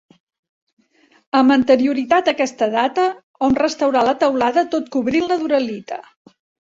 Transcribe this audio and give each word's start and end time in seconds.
Amb 1.39 1.53
anterioritat 1.55 2.31
a 2.31 2.33
aquest 2.37 2.63
data, 2.77 3.05
hom 3.49 3.59
restaurà 3.61 4.03
la 4.09 4.17
teulada 4.25 4.65
tot 4.73 4.91
cobrint-la 4.97 5.39
d'uralita. 5.43 6.01